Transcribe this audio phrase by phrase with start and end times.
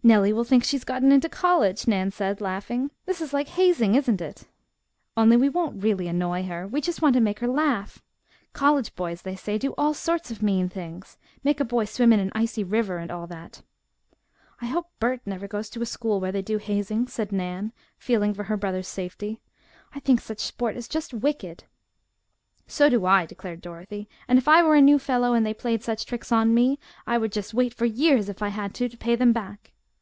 [0.00, 2.90] "Nellie will think she has gotten into college," Nan said, laughing.
[3.04, 4.44] "This is like hazing, isn't it?"
[5.18, 6.72] "Only we won't really annoy her," said Dorothy.
[6.72, 8.00] "We just want to make her laugh.
[8.54, 11.18] College boys, they say, do all sorts of mean things.
[11.44, 13.60] Make a boy swim in an icy river and all that."
[14.62, 18.32] "I hope Bert never goes to a school where they do hazing," said Nan, feeling
[18.32, 19.42] for her brother's safety.
[19.94, 21.64] "I think such sport is just wicked!"
[22.66, 25.82] "So do I," declared Dorothy, "and if I were a new fellow, and they played
[25.82, 28.96] such tricks on me, I would just wait for years if I had to, to
[28.96, 29.72] pay them back."